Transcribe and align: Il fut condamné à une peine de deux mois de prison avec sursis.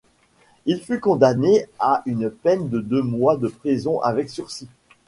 Il 0.65 0.81
fut 0.81 0.99
condamné 0.99 1.67
à 1.77 2.01
une 2.07 2.31
peine 2.31 2.69
de 2.69 2.79
deux 2.79 3.03
mois 3.03 3.37
de 3.37 3.49
prison 3.49 3.99
avec 4.01 4.31
sursis. 4.31 4.67